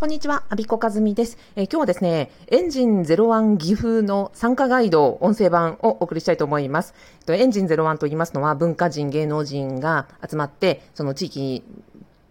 [0.00, 1.36] こんにちは、アビコカズミです。
[1.56, 6.94] えー、今日はですね、エンジン01岐阜の参加ガイド音声版をお送りしたいと思います。
[7.18, 11.62] えっと、エンジン01と言いますのは文化人、芸能人が集まって、その地域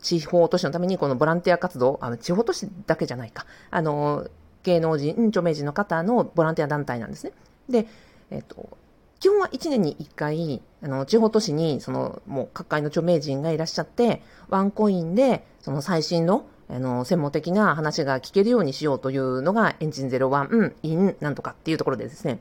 [0.01, 4.27] 地方都市のためにこのボランティア活動、あの地方都市だけじゃないか、あの、
[4.63, 7.33] 芸能人、著名人の方のボランティア団体なんですね。
[7.69, 7.85] で、
[8.31, 8.79] えっと、
[9.19, 22.39] 基本は1年に1回、あの、地方都市に、その、もう各界の著名人がいらっしゃって、ワンコインで、その最新のあの、専門的な話が聞けるようにしようというのがエンジン01 in なんとかっていうところでですね、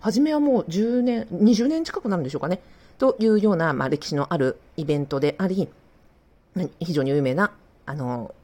[0.00, 2.60] 初めはもう10年、20年近くなるんでしょうかね、
[2.98, 5.68] というような、まあ、歴史のあるイベントであり、
[6.80, 7.52] 非常に有名な、
[7.84, 8.34] あの、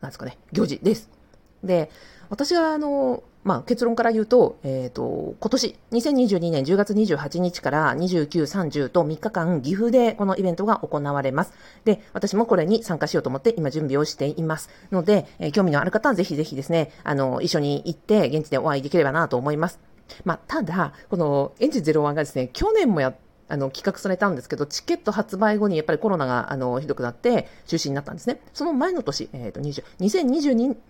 [0.00, 1.17] なんですかね、行事です。
[1.62, 1.90] で、
[2.30, 11.52] 私があの、まあ、結論から言うと、えっ、ー、と、今年、2022年10月28日から29、30と3日間、岐阜でこのイベントが行われます。
[11.84, 14.68] で、私もこれに参加しようと思って今準備をしています。
[14.92, 19.78] ので、えー、興味のある方はぜひぜひですね、あの、一緒に行って現地でお会いできればなと思います。
[20.24, 23.14] まあ、ただ、このエンジン01がですね、去年もや
[23.48, 28.40] あの、企画されたんですけど、チケット発売後にやっぱりコロナが、あの、ひどくなって中止になったんですね。
[28.52, 29.84] その前の年、えっ、ー、と、20、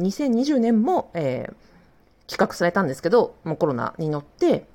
[0.01, 4.67] 2020年も、えー、企画されたんですけど、もうコロナに乗って、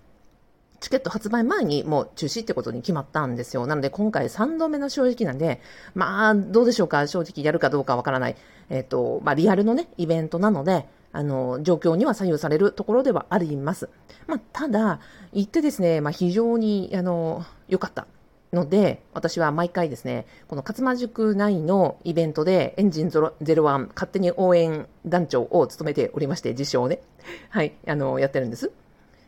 [0.83, 3.65] チケット発売前にもう中止ってことに決まったんですよ。
[3.67, 5.61] なので今回3度目の正直なんで、
[5.95, 8.35] まあ、どうでしょうか、正直やるかどうかわからない。
[8.69, 13.87] えっ、ー、と、まあ、リアルのね、イベントなので、あの、状況には左右されるところではあります。
[14.27, 14.99] まあ、ただ、
[15.31, 18.07] 行ってですね、まあ、非常に、あの、良かった
[18.53, 27.01] ので、私は毎回ですね、この勝間塾内のイベントでエンジン01勝手に応援団長を務めておりまして、自称ね。
[27.49, 28.71] はい、あの、やってるんです。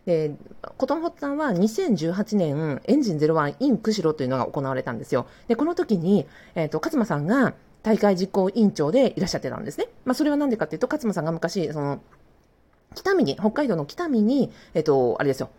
[0.05, 0.35] で、
[0.77, 5.25] ことの発端は2018年、エンジン01 in 釧路というのが行われたんですよ。
[5.47, 9.87] で、この時に、えっ、ー、と、勝間さんが、大会実行委員長でいらっしゃってたんですね。
[10.05, 11.99] まあ、それはなんでかっていうと、勝間さんが昔、その、
[12.93, 15.49] 北見に、北海道の北見に、えっと、あれですよ、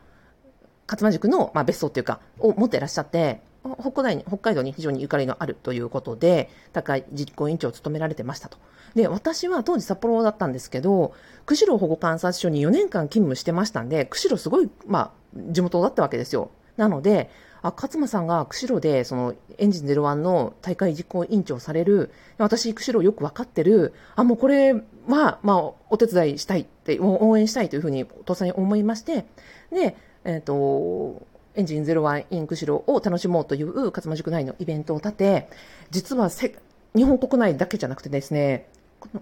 [0.86, 3.40] 勝間塾の、まあ、別荘っていうか、を持っていらっしゃって、
[3.80, 8.58] 北海北海道に非常にゆかりのあるということで、高い実行委員長を務められてましたと。
[8.94, 11.12] で、私は当時札幌だったんですけど、
[11.44, 15.10] 釧路保護観察所に4年間勤務してましたんで、釧路すごい、まあ、
[15.50, 16.50] 地元だったわけですよ。
[16.76, 17.30] なので、
[17.62, 29.26] あ勝間さんが釧路でそのエンジン01の大会実行委員長される、私、釧路よく分かってる、あ、もうこれは、まあ、お手伝いしたいって、応援したいというふうに、父さんに思いまして、
[29.70, 29.96] で、
[30.26, 35.48] えっ、ー、と、エンジン01イン釧路を楽しもうという勝間塾内のイベントを立て、
[35.90, 36.58] 実はせ
[36.94, 38.68] 日本国内だけじゃなくてですね、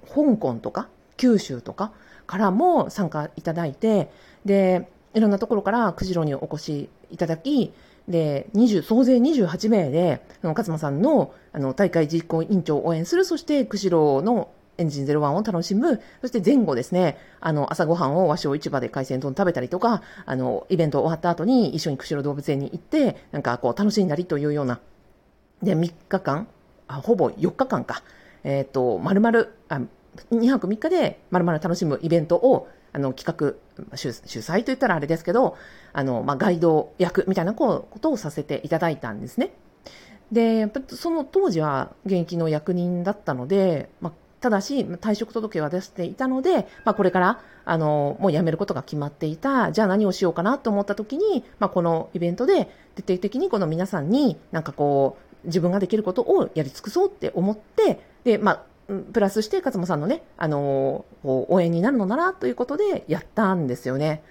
[0.08, 1.92] 香港とか九州とか
[2.26, 4.10] からも参加いただいて、
[4.44, 7.72] で、いろんなところから釧路にお越しいただき、
[8.08, 24.80] で、20、総勢28名で、あの、勝間さんの、あの、大会実行委員長を応援する、そして、釧路のエンジン01を楽しむ、そして前後ですね、あの、朝ごはんを和尚市場で海鮮丼食べたりとか、あの、イベント終わった後に一緒に釧路動物園に行って、なんかこう、楽しんだりというような、
[25.62, 26.48] で、3日間、
[26.88, 28.02] あほぼ4日間か、
[28.42, 29.80] えっ、ー、と、丸々、あ、
[30.30, 35.56] 2泊3日で丸々楽しむイベントを、あの、企画、主催と言ったらあれですけど、
[35.92, 39.52] あの、まあ、ガイド役みたいなことをさせていただいたんですね。
[40.30, 44.12] で、やっぱその当時は現役の役人だったので、まあ、
[44.44, 58.62] ただし、退職届は出していたので、まあ、これから、あの、もう辞めることが決まっていた、じゃあ何をしようかなと思った時に、まあ、このイベントで、徹底的にこの皆さんに、なんかこう、自分ができることをやり尽くそうって思って、で、まあ、
[59.14, 64.22] プラスして勝間さんのね、あのー、応援になるのならということでやったんですよね。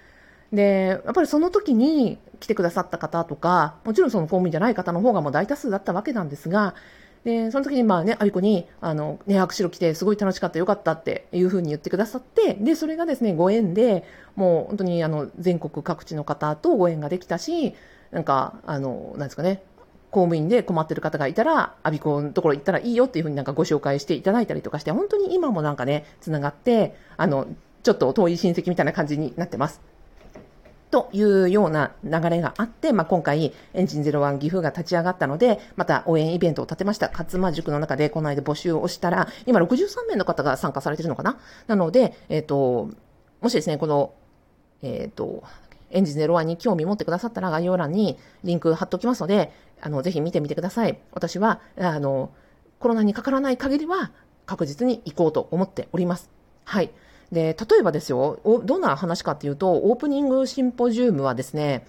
[0.51, 6.75] で、やっぱりその時に来てくださった方とか、もちろんその公務員じゃない方の方がもう大多数だったわけなんですが、
[7.23, 14.03] で、その時にまあね、アビコに、あの、ね、握手来てすごい楽しかった、よかったっていうふうに言ってくださって、で、それがですね、ご縁で、
[14.35, 17.75] もう本当にあの、全国各地の方とご縁ができたし、
[18.11, 19.63] なんか、あの、なんですかね、
[20.11, 27.47] 公務員で困ってる方がいたら、アビコのところ行ったらいいよっていうふうになんかご紹介していただいたりとかして、本当に今もなんかね、つながって、あの、
[27.83, 29.81] ちょっと遠い親戚みたいな感じになってます。
[30.93, 37.09] というような流れがあって、まあ、今回、エンジン01岐阜が立ち上がったので、また応援イベントを立てました。
[37.09, 41.39] 勝間塾の中でこの間募集をしたら、今63名の方が参加されてるのかな？
[41.65, 42.91] なので、えっ、ー、と、
[43.41, 44.13] もしですね、この、
[44.83, 45.43] えっ、ー、と、
[45.89, 49.51] エンジン01に興味持ってくださったら概要欄にリンク貼っておきますので、
[49.81, 50.99] あの、ぜひ見てみてください。
[51.11, 52.29] 私は、あの、
[52.77, 54.11] コロナにかからない限りは
[54.45, 56.29] 確実に行こうと思っております。
[56.65, 56.91] はい。
[57.33, 61.85] で、例えばですよ、どんな話かっていうと、オープニングシンポジウムはですね、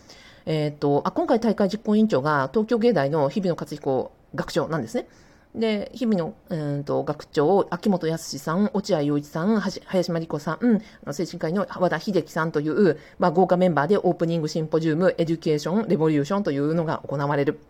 [0.46, 5.06] えっ、ー、と、あ、今回大会実行委員長が東京芸大の日比野勝彦学長なんですね。
[5.54, 10.82] で、日々の、うんと、学長、秋元康さん、落合陽一さん、林真理子さん、
[11.12, 17.60] 精神科医の和田秀樹さんという、まあ、豪華メンバーでオープニングシンポジウム、エデュケーション、レボリューションというのが行われる。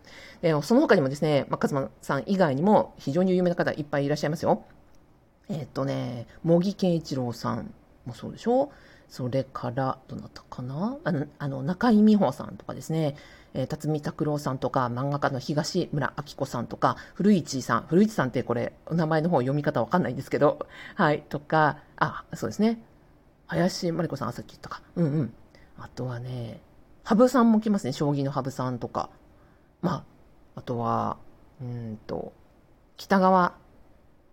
[0.41, 4.63] でその他にもですね、まあ、勝間さん以外にも非常に有名な方いっぱいいらっしゃいますよ。
[5.49, 7.75] えっ、とね、茂木健一郎さん
[8.07, 8.71] もそうでしょ？
[9.09, 10.97] それから、どなたかな？
[11.05, 13.17] あの、あの中井美穂さんとかですね、
[13.53, 22.83] えー、辰巳琢郎さんとか、漫画家の東村アキコさんとか、古市さん、古市さんってこれ、お名前の方読み方わかんないんですけど、 はい、とか、あ、そうですね。
[23.47, 24.83] 林真理子さん、さっき言ったか。
[24.97, 25.35] うんうん。
[25.79, 26.61] あとはね、
[27.05, 27.93] 羽生さんも来ますね。
[27.93, 29.11] 将棋の羽生さんとか。
[29.83, 30.05] まあ、
[30.57, 31.19] あとは、
[31.61, 32.33] うんと、
[32.97, 33.55] 北川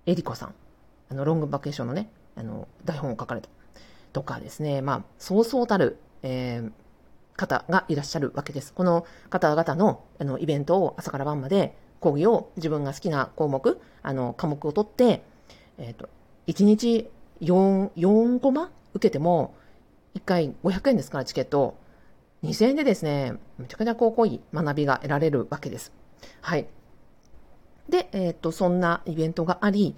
[0.05, 0.55] 恵理子さん。
[1.11, 3.49] あの、ロングバケーションのね、あの、台本を書かれた。
[4.13, 6.71] とかですね、まあ、そうそうたる、えー、
[7.37, 8.73] 方がいらっしゃるわけです。
[8.73, 15.23] この方々のあのイベントを朝から晩まで講義を自分が好きな項目、あの科目を取って、
[15.77, 16.09] えっ、ー、と、
[16.47, 17.09] 1日
[17.41, 19.55] 4、4コマ受けても、
[20.15, 21.75] 1回500円ですから、チケット。
[22.43, 25.91] 2000円でですね、めちゃくちゃ高校い学びが得られるわけです。
[26.41, 26.67] はい。
[27.87, 29.95] で、えっ、ー、と、そんなイベントがあり、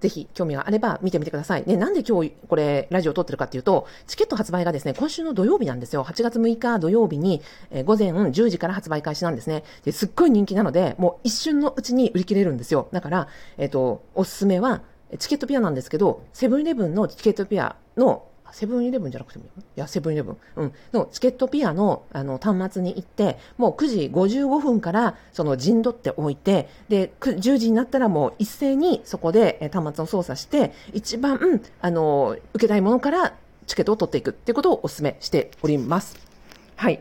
[0.00, 1.64] ぜひ興味があれば見てみてください。
[1.66, 6.04] ね、なんで今日これラジオを撮ってるかっていうと、チケット発売がですね、今週の土曜日なんですよ。
[6.04, 9.64] 8月6日土曜日に、えー、午前10時から発売開始なんですね。
[9.84, 12.88] ですっごい人気なので、もう一瞬のうちに売り切れるんですよ。
[12.92, 14.82] だから、えっ、ー、と、おすすめは、
[15.18, 20.36] チケットピアなんですけど、セブンイレブンのチケットピアのセブンイレブンじゃなくてもいいいや、セブンイレブン。
[20.56, 20.72] うん。
[20.92, 33.34] のチケットピアのあの端末に行って、もう9時55分からその陣取っておいて、で、10時になったらもう一斉にそこで端末を操作して、一番、うん、あの、受けたいものから
[33.66, 36.16] チケットを取っていくっていうことをお勧めしております。
[36.76, 37.00] はい。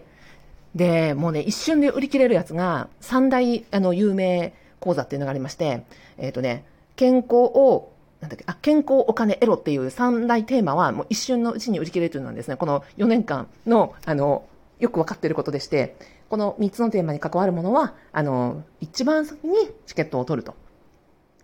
[0.76, 5.84] で、もうね、一瞬で売り切れるやつが、三大、あの、有名講座っていうのがありまして、
[6.18, 6.66] えっ、ー、とね、
[6.96, 14.46] 健康をなんだっけ、あ、健康、お金、エロっていう三大テーマはもう一瞬のうちに売り切れるというのはですね、この4年間の、あの、
[14.80, 15.96] よくわかっていることでして、
[16.30, 19.56] この3つのテーマに関わるものは、あの、一番先に
[19.86, 20.56] チケットを取ると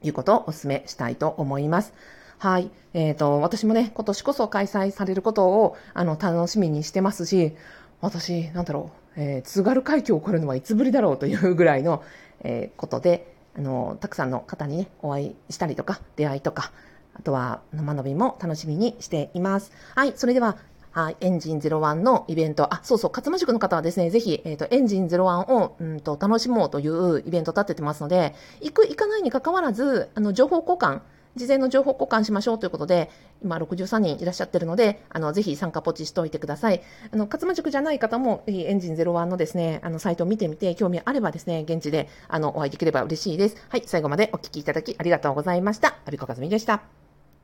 [0.02, 1.94] いうことをお勧めしたいと思います。
[2.38, 2.70] はい。
[2.94, 7.56] えっ、ー、と、私もね、今年こそ開催されることを、あの、楽しみにしてますし、
[8.02, 12.04] 私、なんだろう、えー、津軽海峡を越えるのはいつぶりだろうというぐらいの、
[12.42, 16.72] えー、ことで、あの、たくさんの方にね、お会いしたりとか、出会いとか、
[17.14, 19.72] あとは生伸びも楽しみにしています。
[19.96, 20.58] はい、それでは、
[20.92, 31.02] はい、エンジン01のイベント、あ、そうそう、勝間塾の方はですね、ぜひ、えっ、ー、と、エンジン01を、うんと、楽しもうというイベント立ててますので、行く、行かないに関わらず、あの、情報交換、
[31.36, 33.10] 事前の情報交換しましょうということで、
[33.44, 36.82] 今63人いらっしゃってるので、あの、ぜひ参加ポチしておいてください。
[37.12, 43.58] あの、勝間塾じゃない方も、エンジン01のですね、あの、サイトを見てみて、興味あればですね、現地で、あの、お会いできれば嬉しいです。
[43.70, 45.96] はい、最後までお聞きいただきありがとうございました。
[46.06, 47.03] アビコカズミでした。